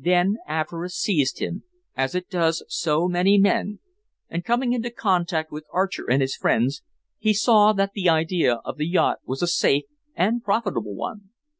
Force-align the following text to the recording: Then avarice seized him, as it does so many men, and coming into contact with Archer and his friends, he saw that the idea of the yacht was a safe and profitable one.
Then 0.00 0.38
avarice 0.48 0.96
seized 0.96 1.38
him, 1.38 1.62
as 1.96 2.16
it 2.16 2.28
does 2.28 2.64
so 2.66 3.06
many 3.06 3.38
men, 3.38 3.78
and 4.28 4.44
coming 4.44 4.72
into 4.72 4.90
contact 4.90 5.52
with 5.52 5.66
Archer 5.72 6.04
and 6.10 6.20
his 6.20 6.34
friends, 6.34 6.82
he 7.16 7.32
saw 7.32 7.72
that 7.74 7.92
the 7.92 8.08
idea 8.08 8.54
of 8.64 8.76
the 8.76 8.88
yacht 8.88 9.18
was 9.24 9.40
a 9.40 9.46
safe 9.46 9.84
and 10.16 10.42
profitable 10.42 10.96
one. 10.96 11.30